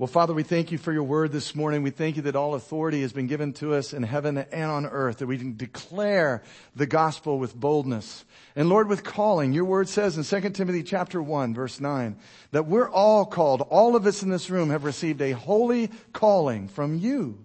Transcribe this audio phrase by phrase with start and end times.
[0.00, 1.82] Well, Father, we thank you for your word this morning.
[1.82, 4.86] We thank you that all authority has been given to us in heaven and on
[4.86, 6.44] earth, that we can declare
[6.76, 8.24] the gospel with boldness.
[8.54, 12.16] And Lord, with calling, your word says in 2 Timothy chapter 1 verse 9,
[12.52, 16.68] that we're all called, all of us in this room have received a holy calling
[16.68, 17.44] from you,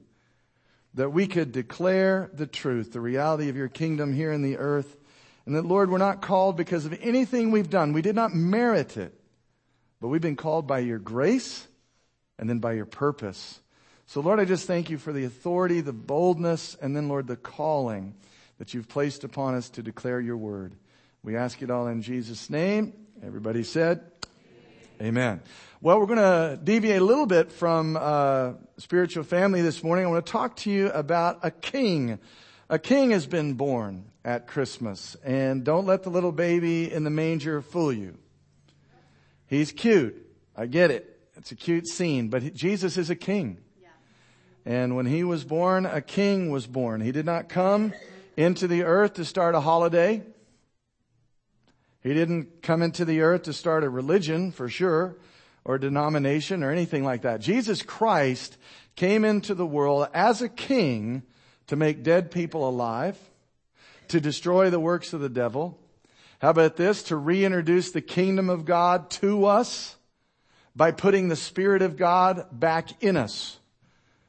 [0.93, 4.95] that we could declare the truth, the reality of your kingdom here in the earth.
[5.47, 7.93] And that Lord, we're not called because of anything we've done.
[7.93, 9.19] We did not merit it,
[9.99, 11.67] but we've been called by your grace
[12.37, 13.59] and then by your purpose.
[14.05, 17.35] So Lord, I just thank you for the authority, the boldness, and then Lord, the
[17.35, 18.15] calling
[18.57, 20.75] that you've placed upon us to declare your word.
[21.23, 22.93] We ask it all in Jesus' name.
[23.25, 24.01] Everybody said,
[24.99, 25.07] Amen.
[25.07, 25.41] Amen.
[25.81, 30.05] Well, we're going to deviate a little bit from uh, spiritual family this morning.
[30.05, 32.19] I want to talk to you about a king.
[32.69, 37.09] A king has been born at Christmas, and don't let the little baby in the
[37.09, 38.17] manger fool you.
[39.47, 40.15] He's cute.
[40.55, 41.12] I get it.
[41.37, 43.57] It's a cute scene, but Jesus is a king.
[44.65, 47.01] And when he was born, a king was born.
[47.01, 47.93] He did not come
[48.37, 50.23] into the earth to start a holiday.
[52.01, 55.17] He didn't come into the earth to start a religion for sure,
[55.65, 57.41] or denomination or anything like that.
[57.41, 58.57] Jesus Christ
[58.95, 61.23] came into the world as a king
[61.67, 63.17] to make dead people alive,
[64.09, 65.79] to destroy the works of the devil.
[66.39, 67.03] How about this?
[67.03, 69.95] To reintroduce the kingdom of God to us
[70.75, 73.59] by putting the Spirit of God back in us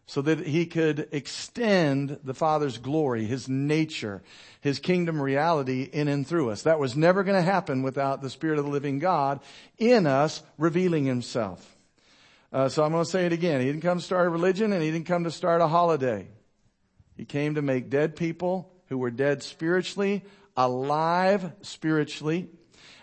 [0.06, 4.22] so that he could extend the Father's glory, his nature,
[4.60, 6.62] his kingdom reality in and through us.
[6.62, 9.40] That was never going to happen without the Spirit of the living God
[9.78, 11.74] in us revealing himself.
[12.52, 13.60] Uh, so I'm going to say it again.
[13.60, 16.28] He didn't come to start a religion and he didn't come to start a holiday.
[17.16, 20.22] He came to make dead people who were dead spiritually,
[20.56, 22.48] alive spiritually,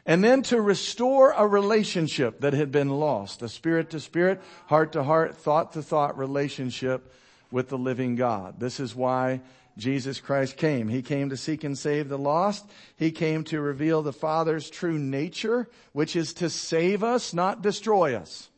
[0.05, 4.93] and then to restore a relationship that had been lost, a spirit to spirit, heart
[4.93, 7.13] to heart, thought to thought relationship
[7.51, 8.59] with the living God.
[8.59, 9.41] This is why
[9.77, 10.87] Jesus Christ came.
[10.89, 12.65] He came to seek and save the lost.
[12.95, 18.15] He came to reveal the Father's true nature, which is to save us, not destroy
[18.15, 18.49] us.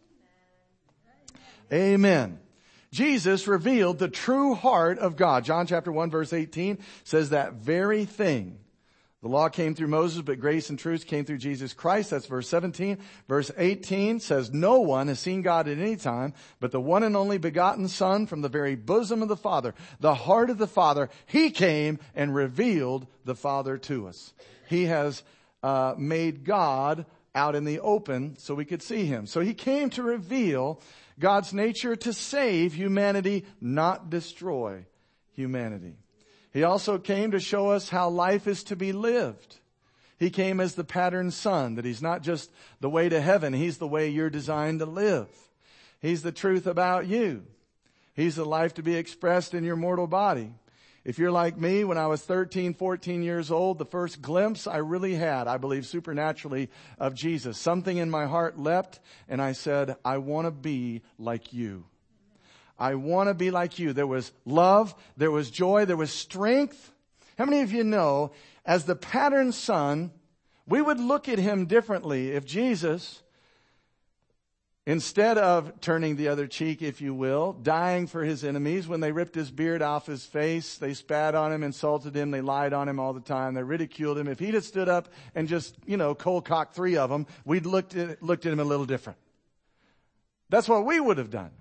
[1.72, 2.40] Amen.
[2.92, 5.44] Jesus revealed the true heart of God.
[5.44, 8.60] John chapter 1 verse 18 says that very thing
[9.24, 12.10] the law came through Moses, but grace and truth came through Jesus Christ.
[12.10, 12.98] That's verse 17.
[13.30, 17.16] Verse 18 says, No one has seen God at any time, but the one and
[17.16, 21.10] only begotten Son from the very bosom of the Father, the heart of the Father,
[21.26, 24.34] He came and revealed the Father to us.
[24.68, 25.24] He has
[25.64, 29.26] uh, made God out in the open so we could see Him.
[29.26, 30.82] So He came to reveal
[31.18, 34.86] God's nature to save humanity, not destroy
[35.32, 35.96] humanity.
[36.54, 39.58] He also came to show us how life is to be lived.
[40.20, 43.80] He came as the pattern son, that he's not just the way to heaven, he's
[43.80, 45.28] the way you're designed to live.
[46.00, 47.44] He's the truth about you.
[48.14, 50.54] He's the life to be expressed in your mortal body.
[51.04, 54.78] If you're like me, when I was 13, 14 years old, the first glimpse I
[54.78, 59.98] really had, I believe supernaturally, of Jesus, something in my heart leapt and I said,
[60.06, 61.86] I want to be like you.
[62.78, 63.94] I want to be like you.
[63.94, 66.92] There was love, there was joy, there was strength.
[67.38, 68.32] How many of you know,
[68.66, 70.12] as the pattern son,
[70.66, 73.22] we would look at him differently if Jesus,
[74.86, 79.12] instead of turning the other cheek, if you will, dying for his enemies, when they
[79.12, 82.90] ripped his beard off his face, they spat on him, insulted him, they lied on
[82.90, 84.28] him all the time, they ridiculed him.
[84.28, 87.66] If he'd have stood up and just, you know, cold cocked three of them, we'd
[87.66, 89.20] looked at, looked at him a little different.
[90.50, 91.52] That's what we would have done.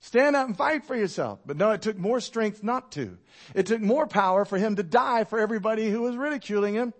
[0.00, 1.40] Stand up and fight for yourself.
[1.44, 3.18] But no, it took more strength not to.
[3.54, 6.94] It took more power for him to die for everybody who was ridiculing him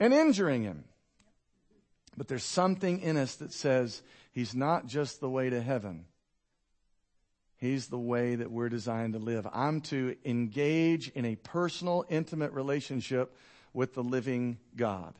[0.00, 0.84] and injuring him.
[2.16, 4.02] But there's something in us that says
[4.32, 6.06] he's not just the way to heaven.
[7.56, 9.46] He's the way that we're designed to live.
[9.52, 13.36] I'm to engage in a personal, intimate relationship
[13.72, 15.14] with the living God.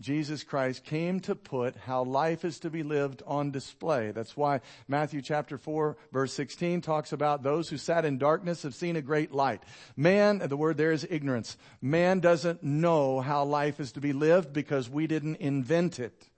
[0.00, 4.10] Jesus Christ came to put how life is to be lived on display.
[4.10, 8.74] That's why Matthew chapter 4 verse 16 talks about those who sat in darkness have
[8.74, 9.62] seen a great light.
[9.96, 11.56] Man, the word there is ignorance.
[11.80, 16.28] Man doesn't know how life is to be lived because we didn't invent it.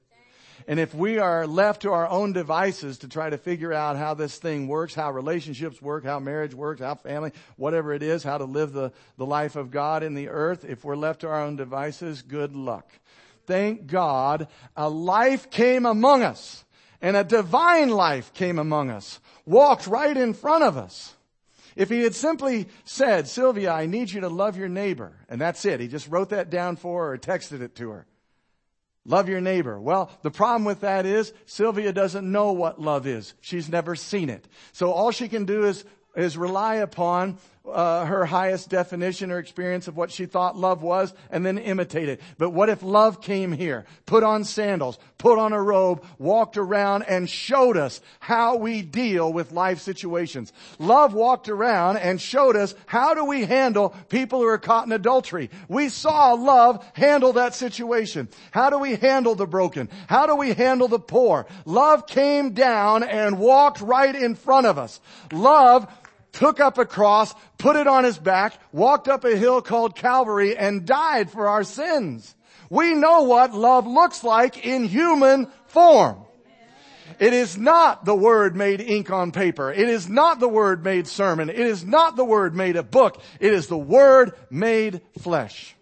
[0.69, 4.15] And if we are left to our own devices to try to figure out how
[4.15, 8.37] this thing works, how relationships work, how marriage works, how family, whatever it is, how
[8.37, 11.43] to live the, the life of God in the earth, if we're left to our
[11.43, 12.91] own devices, good luck
[13.47, 16.65] thank God, a life came among us
[17.01, 21.15] and a divine life came among us, walked right in front of us.
[21.77, 25.65] If he had simply said, Sylvia, I need you to love your neighbor, and that's
[25.67, 25.79] it.
[25.79, 28.07] He just wrote that down for her or texted it to her.
[29.05, 29.79] Love your neighbor.
[29.79, 33.35] Well, the problem with that is Sylvia doesn't know what love is.
[33.41, 34.49] She's never seen it.
[34.73, 35.85] So all she can do is,
[36.17, 37.39] is rely upon
[37.73, 42.09] uh, her highest definition or experience of what she thought love was and then imitate
[42.09, 42.21] it.
[42.39, 47.03] But what if love came here, put on sandals, put on a robe, walked around
[47.05, 50.53] and showed us how we deal with life situations?
[50.79, 54.93] Love walked around and showed us how do we handle people who are caught in
[54.93, 55.51] adultery.
[55.69, 58.29] We saw love handle that situation.
[58.51, 59.89] How do we handle the broken?
[60.09, 61.47] How do we handle the poor?
[61.65, 65.01] Love came down and walked right in front of us.
[65.33, 65.87] Love
[66.37, 70.57] took up a cross, put it on his back, walked up a hill called Calvary
[70.57, 72.35] and died for our sins.
[72.69, 76.19] We know what love looks like in human form.
[77.19, 79.73] It is not the word made ink on paper.
[79.73, 81.49] It is not the word made sermon.
[81.49, 83.23] It is not the word made a book.
[83.41, 85.75] It is the word made flesh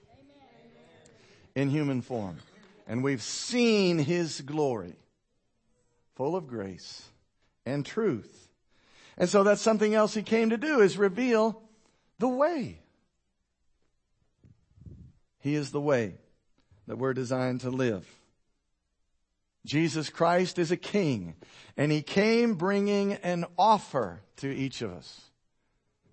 [1.56, 2.36] in human form.
[2.86, 4.94] And we've seen his glory
[6.14, 7.02] full of grace
[7.66, 8.43] and truth
[9.16, 11.62] and so that's something else he came to do is reveal
[12.18, 12.80] the way.
[15.38, 16.14] He is the way
[16.86, 18.06] that we're designed to live.
[19.66, 21.34] Jesus Christ is a king
[21.76, 25.20] and he came bringing an offer to each of us.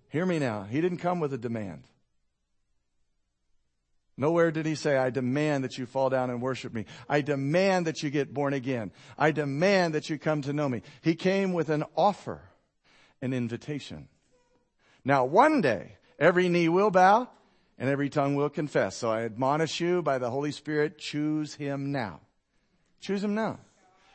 [0.10, 0.64] Hear me now.
[0.64, 1.84] He didn't come with a demand.
[4.18, 6.86] Nowhere did he say, I demand that you fall down and worship me.
[7.10, 8.92] I demand that you get born again.
[9.18, 10.84] I demand that you come to know me.
[11.02, 12.42] He came with an offer
[13.22, 14.08] an invitation.
[15.06, 17.30] Now, one day, every knee will bow
[17.78, 18.96] and every tongue will confess.
[18.98, 22.20] So I admonish you by the Holy Spirit, choose him now.
[23.00, 23.60] Choose him now.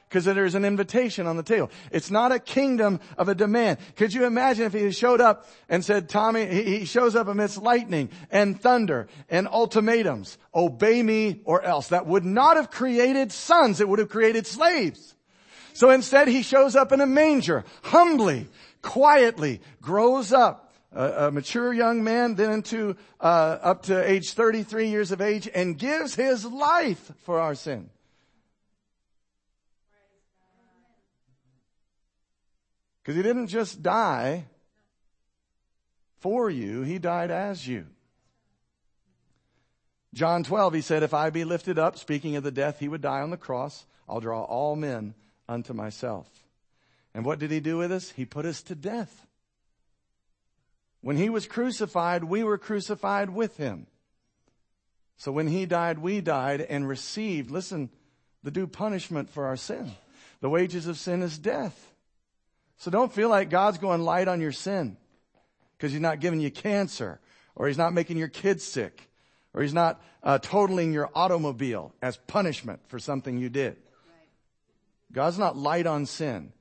[0.09, 1.69] Because there's an invitation on the table.
[1.91, 3.79] It's not a kingdom of a demand.
[3.97, 8.11] Could you imagine if he showed up and said, Tommy, he shows up amidst lightning
[8.31, 10.39] and thunder and ultimatums.
[10.55, 11.89] Obey me or else.
[11.89, 13.81] That would not have created sons.
[13.81, 15.17] It would have created slaves.
[15.73, 18.49] So instead he shows up in a manger, humbly,
[18.87, 24.89] quietly grows up, a, a mature young man, then into uh, up to age 33
[24.89, 27.91] years of age, and gives his life for our sin.
[33.03, 34.47] Because he didn't just die
[36.21, 37.87] for you, he died as you.
[40.15, 43.03] John 12, he said, If I be lifted up, speaking of the death he would
[43.03, 45.15] die on the cross, I'll draw all men
[45.49, 46.46] unto myself.
[47.17, 48.11] And what did he do with us?
[48.11, 49.27] He put us to death.
[51.01, 53.87] When he was crucified, we were crucified with him.
[55.17, 57.89] So when he died, we died and received, listen,
[58.43, 59.93] the due punishment for our sin.
[60.43, 61.91] The wages of sin is death.
[62.77, 64.99] So don't feel like God's going light on your sin
[65.79, 67.19] because he's not giving you cancer
[67.55, 69.09] or he's not making your kids sick
[69.55, 73.79] or he's not uh, totaling your automobile as punishment for something you did.
[75.11, 76.53] God's not light on sin.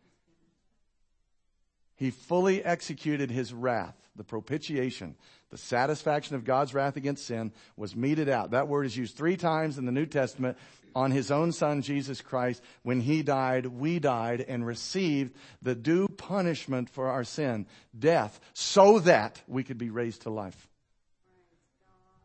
[1.95, 3.95] He fully executed his wrath.
[4.17, 5.15] The propitiation,
[5.49, 8.51] the satisfaction of God's wrath against sin was meted out.
[8.51, 10.57] That word is used three times in the New Testament
[10.95, 12.63] on his own son, Jesus Christ.
[12.83, 17.67] When he died, we died and received the due punishment for our sin,
[17.97, 20.69] death, so that we could be raised to life.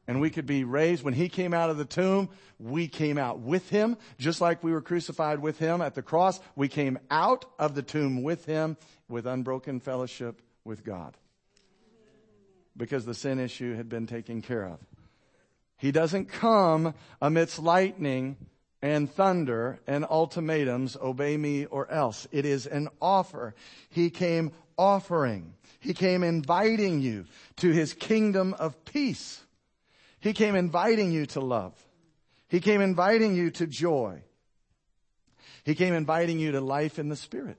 [0.07, 1.05] And we could be raised.
[1.05, 3.97] When he came out of the tomb, we came out with him.
[4.19, 7.83] Just like we were crucified with him at the cross, we came out of the
[7.83, 8.77] tomb with him
[9.09, 11.17] with unbroken fellowship with God
[12.77, 14.79] because the sin issue had been taken care of.
[15.77, 18.37] He doesn't come amidst lightning
[18.83, 22.27] and thunder and ultimatums, obey me or else.
[22.33, 23.55] It is an offer.
[23.89, 25.55] He came offering.
[25.81, 27.27] He came inviting you
[27.57, 29.43] to his kingdom of peace.
[30.21, 31.75] He came inviting you to love.
[32.49, 34.23] He came inviting you to joy.
[35.65, 37.59] He came inviting you to life in the Spirit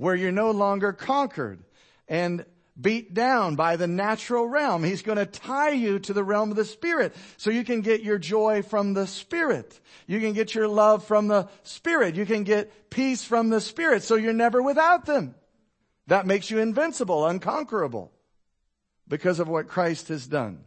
[0.00, 1.62] where you're no longer conquered
[2.08, 2.46] and
[2.80, 4.82] beat down by the natural realm.
[4.82, 8.02] He's going to tie you to the realm of the Spirit so you can get
[8.02, 9.78] your joy from the Spirit.
[10.06, 12.14] You can get your love from the Spirit.
[12.14, 15.34] You can get peace from the Spirit so you're never without them.
[16.06, 18.10] That makes you invincible, unconquerable
[19.10, 20.64] because of what Christ has done.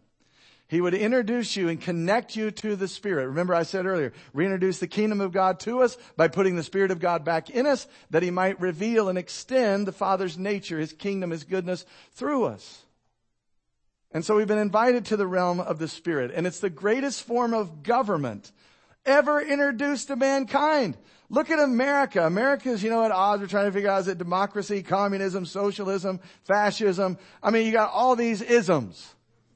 [0.68, 3.28] He would introduce you and connect you to the Spirit.
[3.28, 6.92] Remember I said earlier, reintroduce the kingdom of God to us by putting the Spirit
[6.92, 10.94] of God back in us that He might reveal and extend the Father's nature, His
[10.94, 12.84] kingdom, His goodness through us.
[14.12, 17.24] And so we've been invited to the realm of the Spirit and it's the greatest
[17.24, 18.52] form of government
[19.06, 20.98] ever introduced to mankind.
[21.30, 22.26] Look at America.
[22.26, 23.42] America is, you know, at odds.
[23.42, 27.18] We're trying to figure out is it democracy, communism, socialism, fascism.
[27.42, 29.14] I mean, you got all these isms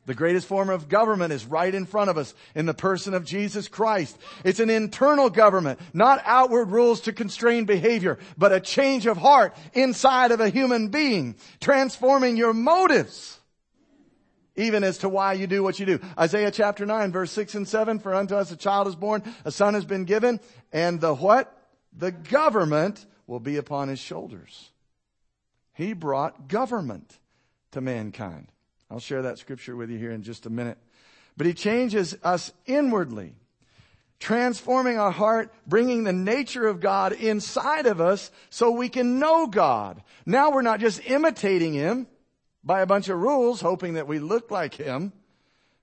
[0.08, 3.26] The greatest form of government is right in front of us in the person of
[3.26, 4.18] Jesus Christ.
[4.46, 9.54] It's an internal government, not outward rules to constrain behavior, but a change of heart
[9.74, 13.38] inside of a human being, transforming your motives,
[14.56, 16.00] even as to why you do what you do.
[16.18, 19.52] Isaiah chapter 9 verse 6 and 7, for unto us a child is born, a
[19.52, 20.40] son has been given,
[20.72, 21.54] and the what?
[21.98, 24.72] The government will be upon his shoulders.
[25.74, 27.18] He brought government
[27.72, 28.48] to mankind.
[28.90, 30.78] I'll share that scripture with you here in just a minute.
[31.36, 33.36] But he changes us inwardly,
[34.20, 39.48] transforming our heart, bringing the nature of God inside of us so we can know
[39.48, 40.02] God.
[40.26, 42.08] Now we're not just imitating him
[42.64, 45.14] by a bunch of rules, hoping that we look like him.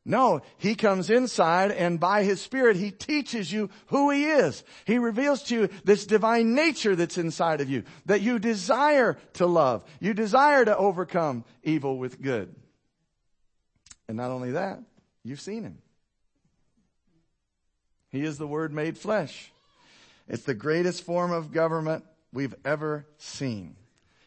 [0.07, 4.63] No, he comes inside and by his spirit he teaches you who he is.
[4.85, 9.47] He reveals to you this divine nature that's inside of you that you desire to
[9.47, 9.83] love.
[10.01, 12.55] You desire to overcome evil with good.
[14.07, 14.81] And not only that,
[15.23, 15.79] you've seen him.
[18.11, 19.51] He is the Word made flesh.
[20.29, 23.77] It's the greatest form of government we've ever seen.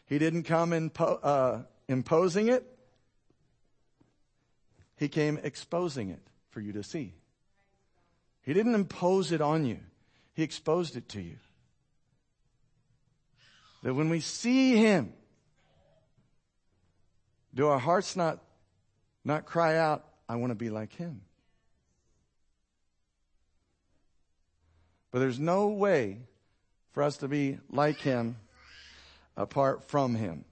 [0.06, 2.77] He didn't come impo- uh, imposing it.
[4.98, 7.14] He came exposing it for you to see.
[8.42, 9.78] He didn't impose it on you.
[10.34, 11.36] He exposed it to you.
[13.82, 15.12] That when we see Him,
[17.54, 18.40] do our hearts not
[19.24, 21.20] not cry out, I want to be like him.
[25.10, 26.18] But there's no way
[26.92, 28.36] for us to be like him
[29.36, 30.44] apart from him.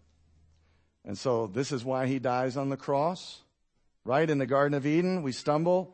[1.05, 3.41] And so this is why he dies on the cross.
[4.07, 4.31] Right?
[4.31, 5.93] In the Garden of Eden, we stumble.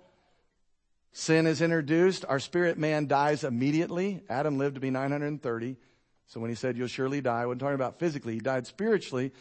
[1.13, 2.27] Sin is introduced.
[2.29, 4.21] Our spirit man dies immediately.
[4.29, 5.79] Adam lived to be 930.
[6.27, 8.35] So when he said, you'll surely die, wasn't talking about physically.
[8.35, 9.33] He died spiritually.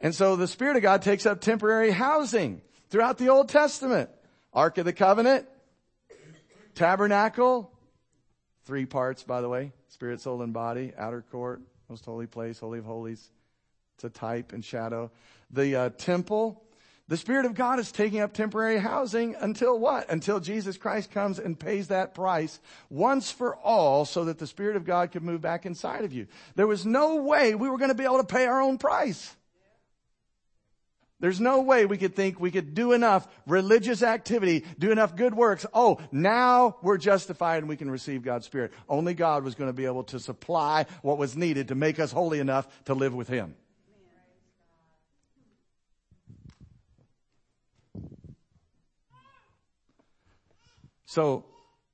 [0.00, 2.60] And so the Spirit of God takes up temporary housing
[2.90, 4.10] throughout the Old Testament.
[4.52, 5.46] Ark of the Covenant,
[6.74, 7.72] Tabernacle,
[8.66, 12.80] three parts, by the way, spirit, soul, and body, outer court, most holy place, holy
[12.80, 13.30] of holies.
[13.94, 15.10] It's a type and shadow.
[15.50, 16.62] The uh, temple,
[17.10, 20.08] the Spirit of God is taking up temporary housing until what?
[20.08, 24.76] Until Jesus Christ comes and pays that price once for all so that the Spirit
[24.76, 26.28] of God could move back inside of you.
[26.54, 29.34] There was no way we were going to be able to pay our own price.
[31.18, 35.34] There's no way we could think we could do enough religious activity, do enough good
[35.34, 35.66] works.
[35.74, 38.70] Oh, now we're justified and we can receive God's Spirit.
[38.88, 42.12] Only God was going to be able to supply what was needed to make us
[42.12, 43.56] holy enough to live with Him.
[51.10, 51.44] So,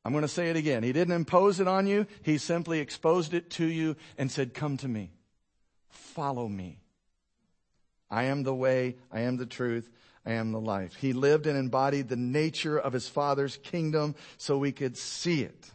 [0.04, 0.82] I'm going to say it again.
[0.82, 2.06] He didn't impose it on you.
[2.22, 5.10] He simply exposed it to you and said, come to me.
[5.88, 6.80] Follow me.
[8.10, 9.90] I am the way, I am the truth,
[10.26, 10.96] I am the life.
[10.96, 15.70] He lived and embodied the nature of his father's kingdom so we could see it.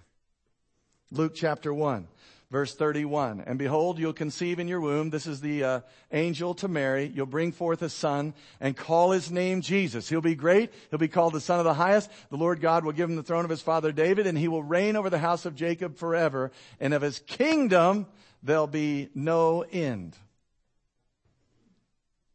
[1.09, 2.07] Luke chapter 1
[2.51, 3.43] verse 31.
[3.47, 5.09] And behold, you'll conceive in your womb.
[5.09, 5.79] This is the uh,
[6.11, 7.09] angel to Mary.
[7.13, 10.09] You'll bring forth a son and call his name Jesus.
[10.09, 10.71] He'll be great.
[10.89, 12.11] He'll be called the son of the highest.
[12.29, 14.63] The Lord God will give him the throne of his father David and he will
[14.63, 16.51] reign over the house of Jacob forever.
[16.79, 18.05] And of his kingdom,
[18.43, 20.17] there'll be no end.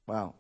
[0.07, 0.35] Wow.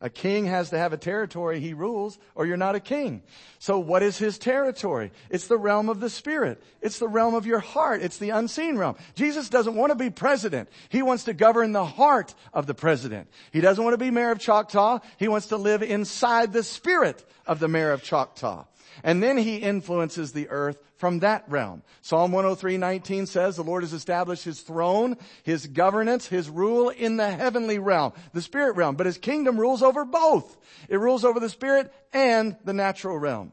[0.00, 3.22] A king has to have a territory he rules or you're not a king.
[3.58, 5.10] So what is his territory?
[5.30, 6.62] It's the realm of the spirit.
[6.82, 8.02] It's the realm of your heart.
[8.02, 8.96] It's the unseen realm.
[9.14, 10.68] Jesus doesn't want to be president.
[10.90, 13.28] He wants to govern the heart of the president.
[13.52, 14.98] He doesn't want to be mayor of Choctaw.
[15.16, 18.66] He wants to live inside the spirit of the mayor of Choctaw.
[19.02, 21.82] And then he influences the earth from that realm.
[22.02, 27.30] Psalm 103:19 says the Lord has established his throne, his governance, his rule in the
[27.30, 30.56] heavenly realm, the spirit realm, but his kingdom rules over both.
[30.88, 33.52] It rules over the spirit and the natural realm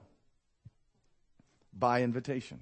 [1.73, 2.62] by invitation.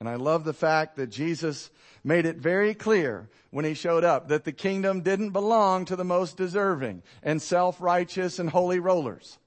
[0.00, 1.70] And I love the fact that Jesus
[2.02, 6.04] made it very clear when he showed up that the kingdom didn't belong to the
[6.04, 9.38] most deserving and self-righteous and holy rollers.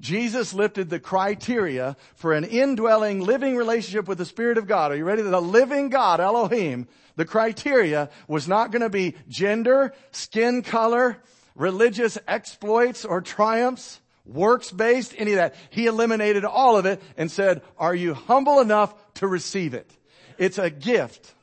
[0.00, 4.92] Jesus lifted the criteria for an indwelling, living relationship with the Spirit of God.
[4.92, 5.22] Are you ready?
[5.22, 11.18] The living God, Elohim, the criteria was not going to be gender, skin color,
[11.54, 15.54] religious exploits or triumphs, works based, any of that.
[15.70, 19.90] He eliminated all of it and said, are you humble enough to receive it?
[20.38, 21.34] It's a gift.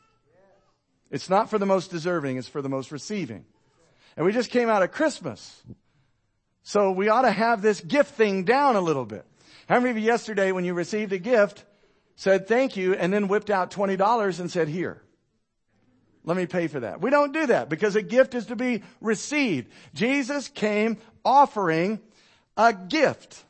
[1.10, 3.46] It's not for the most deserving, it's for the most receiving.
[4.18, 5.64] And we just came out of Christmas.
[6.64, 9.26] So we ought to have this gift thing down a little bit.
[9.68, 11.66] How many of you yesterday when you received a gift
[12.16, 15.02] said thank you and then whipped out $20 and said here?
[16.24, 17.02] Let me pay for that.
[17.02, 19.72] We don't do that because a gift is to be received.
[19.94, 22.00] Jesus came offering
[22.56, 23.44] a gift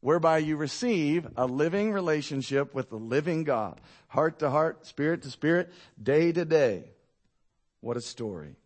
[0.00, 5.30] whereby you receive a living relationship with the living God, heart to heart, spirit to
[5.30, 5.70] spirit,
[6.02, 6.84] day to day.
[7.80, 8.56] What a story.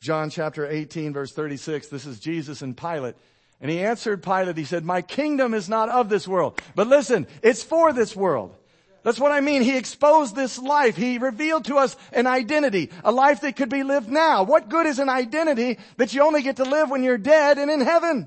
[0.00, 3.16] John chapter 18 verse 36, this is Jesus and Pilate.
[3.60, 6.58] And he answered Pilate, he said, my kingdom is not of this world.
[6.74, 8.54] But listen, it's for this world.
[9.02, 9.60] That's what I mean.
[9.60, 10.96] He exposed this life.
[10.96, 14.42] He revealed to us an identity, a life that could be lived now.
[14.42, 17.70] What good is an identity that you only get to live when you're dead and
[17.70, 18.26] in heaven?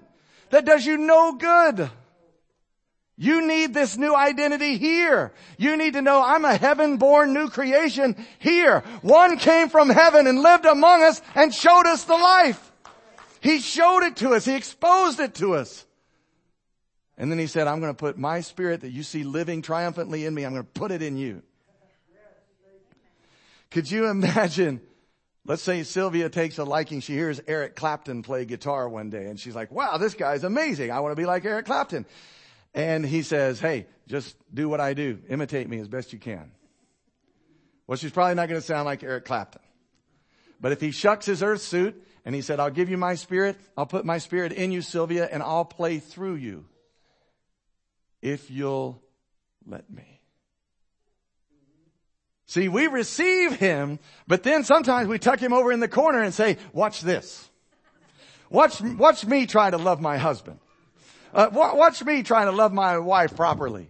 [0.51, 1.89] That does you no good.
[3.15, 5.34] You need this new identity here.
[5.58, 8.79] You need to know I'm a heaven born new creation here.
[9.01, 12.72] One came from heaven and lived among us and showed us the life.
[13.39, 14.46] He showed it to us.
[14.46, 15.86] He exposed it to us.
[17.17, 20.25] And then he said, I'm going to put my spirit that you see living triumphantly
[20.25, 21.43] in me, I'm going to put it in you.
[23.70, 24.82] Could you imagine?
[25.46, 27.01] Let's say Sylvia takes a liking.
[27.01, 30.89] She hears Eric Clapton play guitar one day and she's like, wow, this guy's amazing.
[30.89, 32.05] I want to be like Eric Clapton.
[32.73, 35.19] And he says, hey, just do what I do.
[35.29, 36.51] Imitate me as best you can.
[37.85, 39.61] Well, she's probably not going to sound like Eric Clapton.
[40.59, 43.57] But if he shucks his earth suit and he said, I'll give you my spirit,
[43.77, 46.65] I'll put my spirit in you, Sylvia, and I'll play through you
[48.21, 49.01] if you'll
[49.67, 50.21] let me.
[52.45, 56.33] See, we receive him, but then sometimes we tuck him over in the corner and
[56.33, 57.49] say, watch this.
[58.49, 60.59] Watch, watch me try to love my husband.
[61.33, 63.89] Uh, watch me trying to love my wife properly.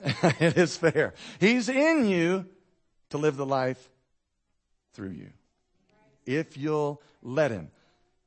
[0.40, 1.14] it is fair.
[1.40, 2.46] He's in you
[3.10, 3.90] to live the life
[4.92, 5.30] through you.
[6.24, 7.70] If you'll let him.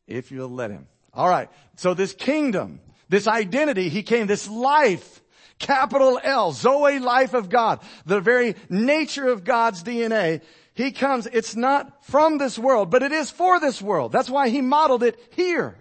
[0.07, 0.87] If you'll let him.
[1.13, 1.49] All right.
[1.75, 5.21] So this kingdom this identity, he came, this life,
[5.59, 10.41] capital L, Zoe life of God, the very nature of God's DNA.
[10.73, 14.11] He comes, it's not from this world, but it is for this world.
[14.11, 15.77] That's why he modeled it here.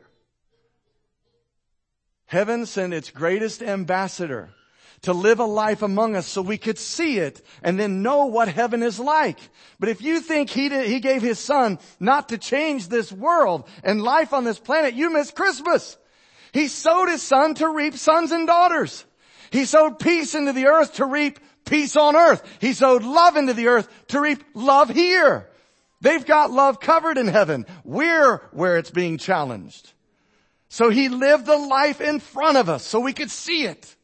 [2.27, 4.51] Heaven sent its greatest ambassador
[5.03, 8.49] to live a life among us so we could see it and then know what
[8.49, 9.39] heaven is like.
[9.79, 13.69] But if you think he did, he gave his son not to change this world
[13.85, 15.97] and life on this planet, you miss Christmas.
[16.53, 19.05] He sowed his son to reap sons and daughters.
[19.51, 22.43] He sowed peace into the earth to reap peace on earth.
[22.61, 25.49] He sowed love into the earth to reap love here.
[26.01, 27.67] They've got love covered in heaven.
[27.85, 29.93] We're where it's being challenged.
[30.68, 33.96] So he lived the life in front of us so we could see it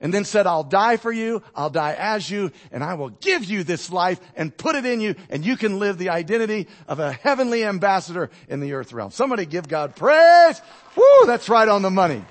[0.00, 3.44] and then said, I'll die for you, I'll die as you, and I will give
[3.44, 6.98] you this life and put it in you, and you can live the identity of
[6.98, 9.12] a heavenly ambassador in the earth realm.
[9.12, 10.60] Somebody give God praise.
[10.94, 12.22] Woo, that's right on the money.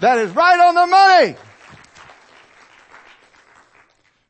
[0.00, 1.36] That is right on the money.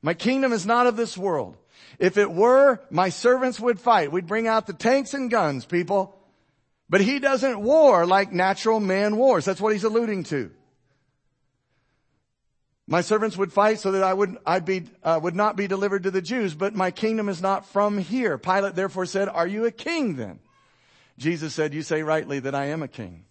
[0.00, 1.56] My kingdom is not of this world.
[1.98, 4.12] If it were, my servants would fight.
[4.12, 6.15] We'd bring out the tanks and guns, people.
[6.88, 9.44] But he doesn't war like natural man wars.
[9.44, 10.50] That's what he's alluding to.
[12.88, 16.04] My servants would fight so that I would, I'd be, uh, would not be delivered
[16.04, 18.38] to the Jews, but my kingdom is not from here.
[18.38, 20.38] Pilate therefore said, are you a king then?
[21.18, 23.24] Jesus said, you say rightly that I am a king.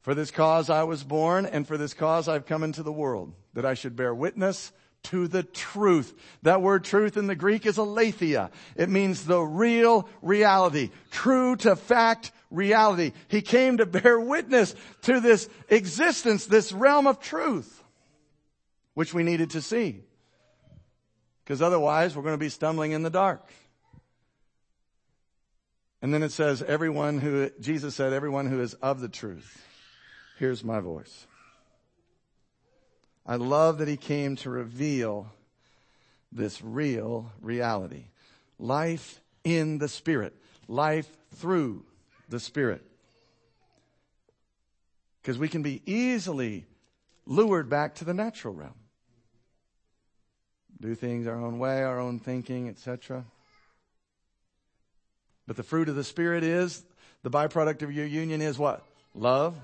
[0.00, 3.34] For this cause I was born and for this cause I've come into the world,
[3.54, 4.72] that I should bear witness
[5.10, 6.14] to the truth.
[6.42, 8.50] That word truth in the Greek is aletheia.
[8.76, 10.90] It means the real reality.
[11.10, 13.12] True to fact reality.
[13.28, 17.82] He came to bear witness to this existence, this realm of truth
[18.94, 20.00] which we needed to see.
[21.44, 23.46] Because otherwise we're going to be stumbling in the dark.
[26.02, 29.64] And then it says, everyone who, Jesus said, everyone who is of the truth
[30.38, 31.26] hears my voice.
[33.26, 35.32] I love that he came to reveal
[36.30, 38.04] this real reality.
[38.58, 40.34] Life in the Spirit.
[40.68, 41.84] Life through
[42.28, 42.82] the Spirit.
[45.20, 46.66] Because we can be easily
[47.26, 48.74] lured back to the natural realm
[50.80, 53.24] do things our own way, our own thinking, etc.
[55.46, 56.84] But the fruit of the Spirit is,
[57.22, 58.84] the byproduct of your union is what?
[59.14, 59.56] Love,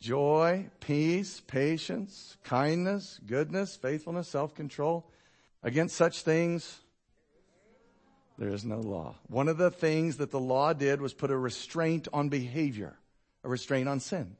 [0.00, 5.08] joy, peace, patience, kindness, goodness, faithfulness, self-control.
[5.62, 6.80] Against such things,
[8.36, 9.14] there is no law.
[9.28, 12.98] One of the things that the law did was put a restraint on behavior,
[13.42, 14.36] a restraint on sin.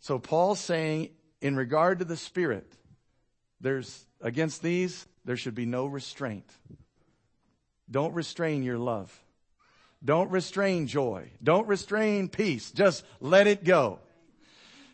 [0.00, 2.72] So Paul's saying, in regard to the Spirit,
[3.60, 6.50] there's, against these, there should be no restraint.
[7.88, 9.16] Don't restrain your love.
[10.04, 11.30] Don't restrain joy.
[11.42, 12.70] Don't restrain peace.
[12.70, 14.00] Just let it go.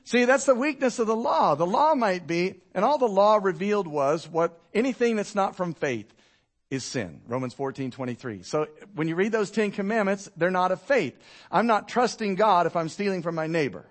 [0.05, 1.55] See, that's the weakness of the law.
[1.55, 5.75] The law might be, and all the law revealed was what anything that's not from
[5.75, 6.13] faith
[6.71, 7.21] is sin.
[7.27, 8.43] Romans 14, 23.
[8.43, 11.19] So when you read those Ten Commandments, they're not of faith.
[11.51, 13.87] I'm not trusting God if I'm stealing from my neighbor.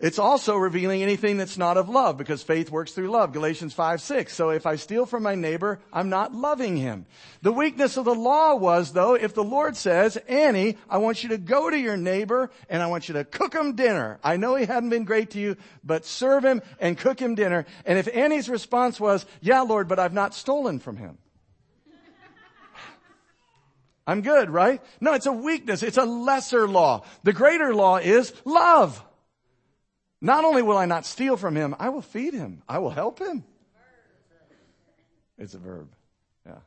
[0.00, 3.32] It's also revealing anything that's not of love because faith works through love.
[3.32, 4.32] Galatians 5, 6.
[4.32, 7.04] So if I steal from my neighbor, I'm not loving him.
[7.42, 11.30] The weakness of the law was though, if the Lord says, Annie, I want you
[11.30, 14.20] to go to your neighbor and I want you to cook him dinner.
[14.22, 17.66] I know he hadn't been great to you, but serve him and cook him dinner.
[17.84, 21.18] And if Annie's response was, yeah, Lord, but I've not stolen from him.
[24.06, 24.80] I'm good, right?
[25.00, 25.82] No, it's a weakness.
[25.82, 27.02] It's a lesser law.
[27.24, 29.04] The greater law is love.
[30.20, 32.62] Not only will I not steal from him, I will feed him.
[32.68, 33.44] I will help him.
[35.38, 35.88] It's a verb.
[36.44, 36.58] Yeah.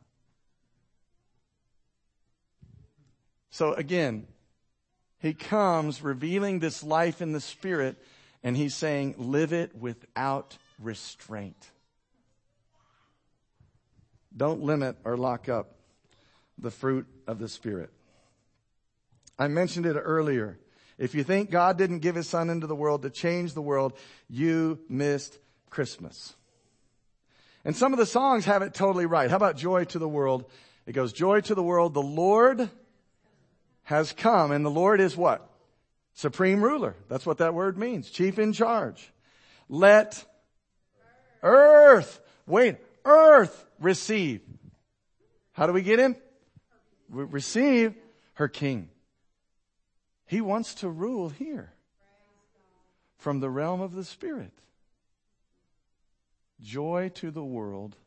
[3.50, 4.28] So again,
[5.20, 7.98] he comes revealing this life in the spirit
[8.44, 11.70] and he's saying, live it without restraint.
[14.36, 15.76] Don't limit or lock up
[16.58, 17.92] the fruit of the spirit.
[19.38, 20.58] I mentioned it earlier.
[21.02, 23.94] If you think God didn't give his son into the world to change the world,
[24.30, 25.40] you missed
[25.72, 26.36] Christmas.
[27.66, 29.28] And some of the songs have it totally right.
[29.28, 30.46] How about joy to the world?
[30.86, 31.96] It goes, joy to the world.
[31.96, 32.70] The Lord
[33.86, 34.52] has come.
[34.52, 35.50] And the Lord is what?
[36.14, 36.96] Supreme ruler.
[37.10, 38.12] That's what that word means.
[38.12, 39.12] Chief in charge.
[39.70, 40.24] Let
[41.42, 44.42] earth, wait, earth receive.
[45.54, 46.16] How do we get him?
[47.10, 47.96] We receive
[48.34, 48.90] her king.
[50.32, 51.74] He wants to rule here
[53.18, 54.54] from the realm of the Spirit.
[56.62, 57.98] Joy to the world.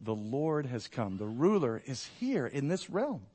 [0.00, 1.18] The Lord has come.
[1.18, 3.26] The ruler is here in this realm.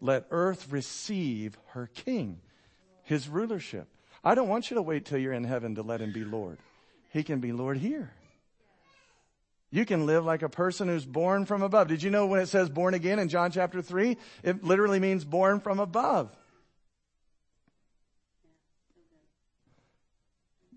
[0.00, 2.40] Let earth receive her king,
[3.02, 3.86] his rulership.
[4.24, 6.56] I don't want you to wait till you're in heaven to let him be Lord.
[7.10, 8.14] He can be Lord here.
[9.70, 11.88] You can live like a person who's born from above.
[11.88, 14.16] Did you know when it says born again in John chapter 3?
[14.42, 16.34] It literally means born from above.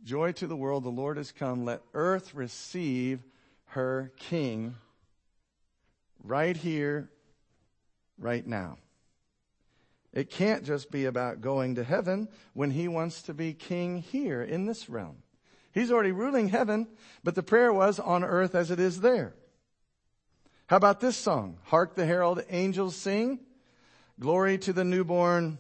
[0.03, 1.65] Joy to the world, the Lord has come.
[1.65, 3.23] Let earth receive
[3.67, 4.75] her king
[6.23, 7.10] right here,
[8.19, 8.77] right now.
[10.12, 14.43] It can't just be about going to heaven when he wants to be king here
[14.43, 15.22] in this realm.
[15.73, 16.88] He's already ruling heaven,
[17.23, 19.33] but the prayer was on earth as it is there.
[20.67, 21.57] How about this song?
[21.63, 23.39] Hark the herald angels sing.
[24.19, 25.57] Glory to the newborn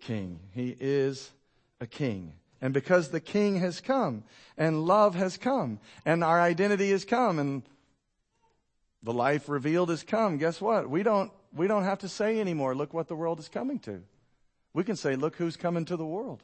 [0.00, 0.40] king.
[0.54, 1.30] He is
[1.80, 2.32] a king.
[2.60, 4.24] And because the king has come
[4.56, 7.62] and love has come and our identity has come and
[9.02, 10.90] the life revealed has come, guess what?
[10.90, 14.02] We don't, we don't have to say anymore, look what the world is coming to.
[14.72, 16.42] We can say, look who's coming to the world.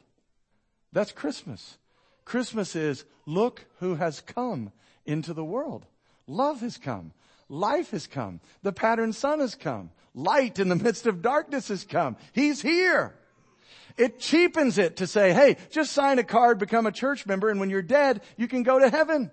[0.93, 1.77] That's Christmas.
[2.25, 4.71] Christmas is look who has come
[5.05, 5.85] into the world.
[6.27, 7.13] Love has come.
[7.47, 8.41] Life has come.
[8.63, 9.91] The pattern son has come.
[10.15, 12.17] Light in the midst of darkness has come.
[12.33, 13.15] He's here.
[13.97, 17.59] It cheapens it to say, hey, just sign a card, become a church member, and
[17.59, 19.31] when you're dead, you can go to heaven.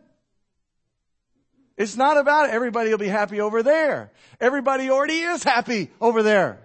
[1.77, 4.13] It's not about everybody will be happy over there.
[4.41, 6.61] Everybody already is happy over there.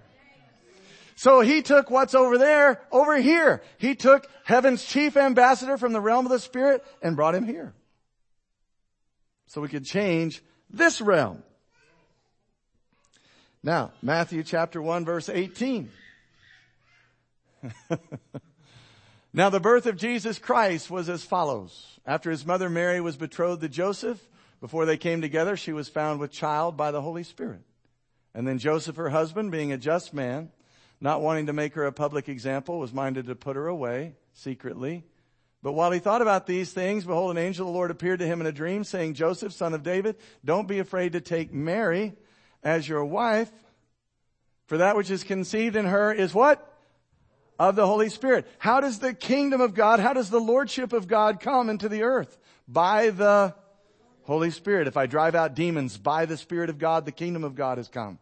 [1.17, 3.63] So he took what's over there, over here.
[3.79, 7.73] He took heaven's chief ambassador from the realm of the spirit and brought him here.
[9.47, 11.41] So we could change this realm.
[13.63, 15.89] Now, Matthew chapter 1 verse 18.
[19.33, 21.99] now the birth of Jesus Christ was as follows.
[22.05, 24.21] After his mother Mary was betrothed to Joseph,
[24.61, 27.61] before they came together, she was found with child by the Holy Spirit.
[28.35, 30.51] And then Joseph, her husband, being a just man,
[30.99, 35.03] not wanting to make her a public example, was minded to put her away secretly.
[35.63, 38.25] But while he thought about these things, behold, an angel of the Lord appeared to
[38.25, 42.13] him in a dream, saying, Joseph, son of David, don't be afraid to take Mary
[42.63, 43.51] as your wife,
[44.67, 46.63] for that which is conceived in her is what?
[47.59, 48.45] Of the Holy Spirit.
[48.59, 52.03] How does the kingdom of God, how does the lordship of God come into the
[52.03, 52.37] earth?
[52.67, 53.55] By the
[54.23, 54.87] Holy Spirit.
[54.87, 57.87] If I drive out demons by the Spirit of God, the kingdom of God has
[57.87, 58.19] come.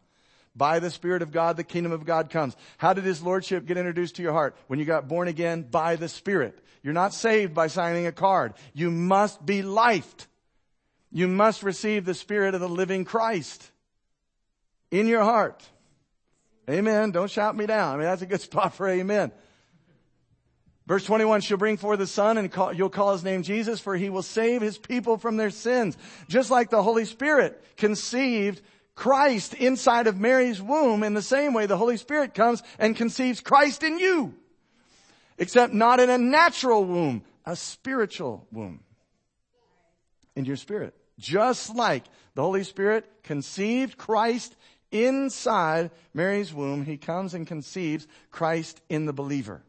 [0.55, 2.55] By the Spirit of God, the kingdom of God comes.
[2.77, 4.55] How did His Lordship get introduced to your heart?
[4.67, 6.57] When you got born again by the Spirit.
[6.81, 8.53] You're not saved by signing a card.
[8.73, 10.27] You must be lifed.
[11.11, 13.71] You must receive the Spirit of the living Christ
[14.91, 15.63] in your heart.
[16.69, 17.11] Amen.
[17.11, 17.95] Don't shout me down.
[17.95, 19.31] I mean, that's a good spot for amen.
[20.87, 23.95] Verse 21, she'll bring forth a son and call, you'll call his name Jesus for
[23.95, 25.97] he will save his people from their sins.
[26.27, 28.61] Just like the Holy Spirit conceived
[28.95, 33.41] Christ inside of Mary's womb in the same way the Holy Spirit comes and conceives
[33.41, 34.33] Christ in you.
[35.37, 38.81] except not in a natural womb, a spiritual womb.
[40.35, 40.93] In your spirit.
[41.17, 42.03] Just like
[42.33, 44.55] the Holy Spirit conceived Christ
[44.91, 49.61] inside Mary's womb, he comes and conceives Christ in the believer.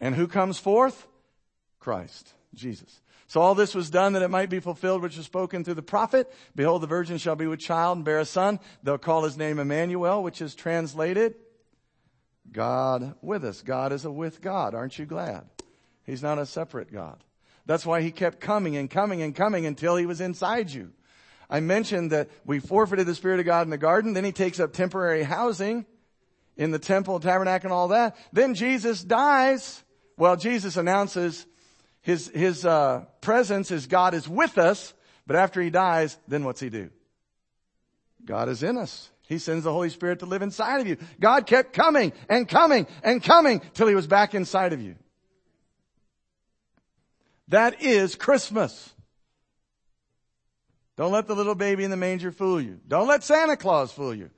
[0.00, 1.06] And who comes forth?
[1.78, 3.00] Christ, Jesus.
[3.28, 5.82] So all this was done that it might be fulfilled which was spoken through the
[5.82, 6.32] prophet.
[6.56, 8.58] Behold, the virgin shall be with child and bear a son.
[8.82, 11.34] They'll call his name Emmanuel, which is translated
[12.50, 13.60] God with us.
[13.60, 14.74] God is a with God.
[14.74, 15.44] Aren't you glad?
[16.04, 17.22] He's not a separate God.
[17.66, 20.92] That's why he kept coming and coming and coming until he was inside you.
[21.50, 24.14] I mentioned that we forfeited the Spirit of God in the garden.
[24.14, 25.84] Then he takes up temporary housing
[26.56, 28.16] in the temple, tabernacle, and all that.
[28.32, 29.84] Then Jesus dies.
[30.16, 31.46] Well, Jesus announces
[32.08, 34.94] his, his uh, presence is God is with us.
[35.26, 36.88] But after he dies, then what's he do?
[38.24, 39.10] God is in us.
[39.28, 40.96] He sends the Holy Spirit to live inside of you.
[41.20, 44.94] God kept coming and coming and coming till he was back inside of you.
[47.48, 48.88] That is Christmas.
[50.96, 52.80] Don't let the little baby in the manger fool you.
[52.88, 54.30] Don't let Santa Claus fool you.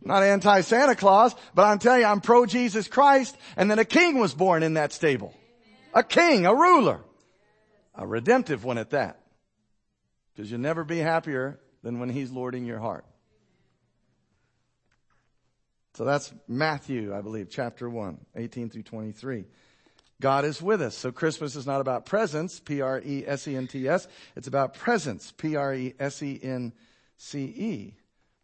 [0.00, 4.20] I'm not anti-Santa Claus, but I'm telling you, I'm pro-Jesus Christ, and then a king
[4.20, 5.34] was born in that stable.
[5.92, 7.00] A king, a ruler.
[7.96, 9.20] A redemptive one at that.
[10.34, 13.06] Because you'll never be happier than when he's lording your heart.
[15.94, 19.46] So that's Matthew, I believe, chapter 1, 18 through 23.
[20.20, 20.94] God is with us.
[20.94, 24.08] So Christmas is not about presents, P-R-E-S-E-N-T-S.
[24.34, 26.74] It's about presence, P-R-E-S-E-N-C-E.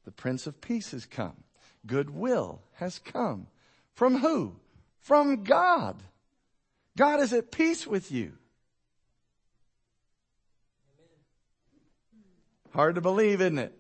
[0.05, 1.45] The Prince of Peace has come.
[1.87, 3.49] Goodwill has come.
[3.95, 4.57] From who?
[5.01, 6.03] From God.
[6.97, 8.33] God is at peace with you.
[12.75, 13.79] Hard to believe, isn't it?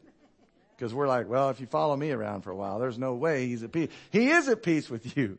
[0.76, 3.46] Because we're like, well, if you follow me around for a while, there's no way
[3.46, 3.90] he's at peace.
[4.10, 5.38] He is at peace with you.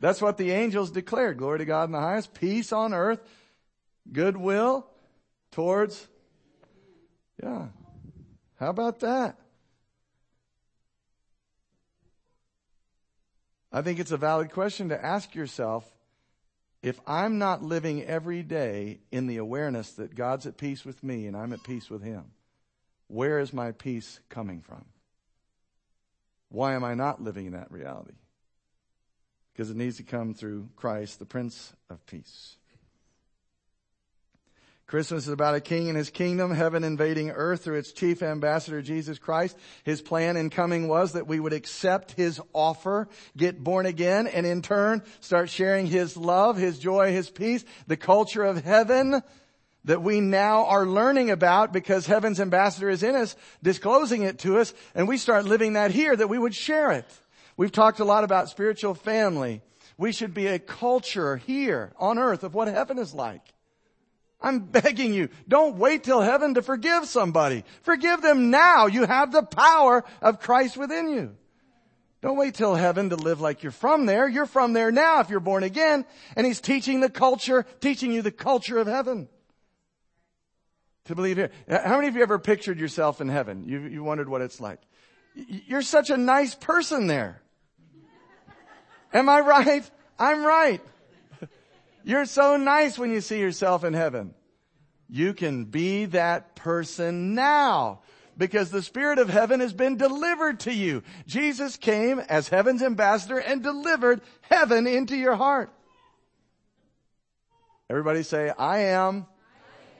[0.00, 1.38] That's what the angels declared.
[1.38, 2.34] Glory to God in the highest.
[2.34, 3.20] Peace on earth.
[4.12, 4.86] Goodwill
[5.52, 6.06] towards.
[7.42, 7.66] Yeah.
[8.58, 9.38] How about that?
[13.70, 15.88] I think it's a valid question to ask yourself
[16.82, 21.26] if I'm not living every day in the awareness that God's at peace with me
[21.26, 22.24] and I'm at peace with Him,
[23.08, 24.84] where is my peace coming from?
[26.50, 28.14] Why am I not living in that reality?
[29.52, 32.56] Because it needs to come through Christ, the Prince of Peace.
[34.86, 38.80] Christmas is about a king and his kingdom, heaven invading earth through its chief ambassador,
[38.80, 39.58] Jesus Christ.
[39.84, 44.46] His plan in coming was that we would accept his offer, get born again, and
[44.46, 49.22] in turn start sharing his love, his joy, his peace, the culture of heaven
[49.84, 54.58] that we now are learning about because heaven's ambassador is in us, disclosing it to
[54.58, 57.06] us, and we start living that here, that we would share it.
[57.56, 59.62] We've talked a lot about spiritual family.
[59.96, 63.42] We should be a culture here on earth of what heaven is like.
[64.40, 67.64] I'm begging you, don't wait till heaven to forgive somebody.
[67.82, 68.86] Forgive them now.
[68.86, 71.34] You have the power of Christ within you.
[72.20, 74.28] Don't wait till heaven to live like you're from there.
[74.28, 76.04] You're from there now if you're born again.
[76.34, 79.28] And He's teaching the culture, teaching you the culture of heaven
[81.08, 81.50] to believe here.
[81.68, 83.64] How many of you ever pictured yourself in heaven?
[83.66, 84.78] You, you wondered what it's like.
[85.34, 87.42] You're such a nice person there.
[89.12, 89.90] Am I right?
[90.18, 90.80] I'm right.
[92.04, 94.34] You're so nice when you see yourself in heaven.
[95.08, 98.00] You can be that person now
[98.36, 101.02] because the spirit of heaven has been delivered to you.
[101.26, 105.72] Jesus came as heaven's ambassador and delivered heaven into your heart.
[107.88, 109.26] Everybody say, I am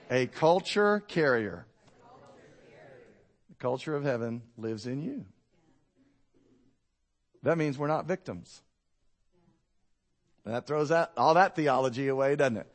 [0.09, 1.65] a culture carrier.
[3.49, 5.25] The culture of heaven lives in you.
[7.43, 8.61] That means we're not victims.
[10.45, 12.67] That throws that, all that theology away, doesn't it?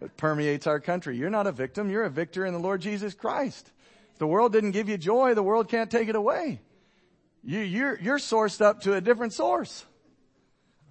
[0.00, 1.16] It permeates our country.
[1.16, 1.90] You're not a victim.
[1.90, 3.70] You're a victor in the Lord Jesus Christ.
[4.12, 6.60] If the world didn't give you joy, the world can't take it away.
[7.42, 9.84] You, you're, you're sourced up to a different source.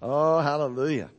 [0.00, 1.10] Oh, hallelujah.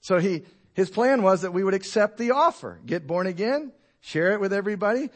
[0.00, 0.42] So he,
[0.78, 4.52] his plan was that we would accept the offer, get born again, share it with
[4.52, 5.10] everybody.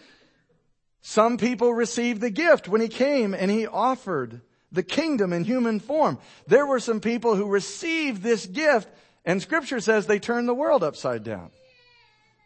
[1.03, 4.40] Some people received the gift when he came and he offered
[4.72, 6.18] the kingdom in human form.
[6.48, 8.88] There were some people who received this gift
[9.25, 11.53] and scripture says they turned the world upside down.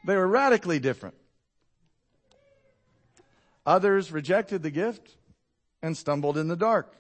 [0.07, 1.15] They were radically different.
[3.65, 5.17] Others rejected the gift
[5.81, 6.95] and stumbled in the dark.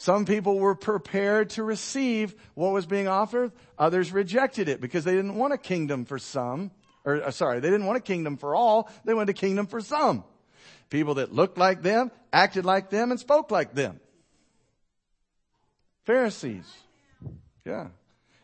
[0.00, 3.50] Some people were prepared to receive what was being offered.
[3.78, 6.70] Others rejected it because they didn't want a kingdom for some.
[7.04, 8.88] Or, uh, sorry, they didn't want a kingdom for all.
[9.04, 10.22] They wanted a kingdom for some.
[10.88, 13.98] People that looked like them, acted like them, and spoke like them.
[16.04, 16.72] Pharisees.
[17.64, 17.88] Yeah.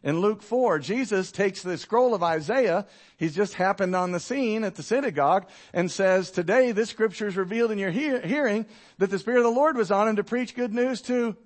[0.03, 2.87] In Luke 4, Jesus takes the scroll of Isaiah.
[3.17, 7.37] He's just happened on the scene at the synagogue and says, today this scripture is
[7.37, 8.67] revealed in your hearing
[8.99, 11.37] that the Spirit of the Lord was on him to preach good news to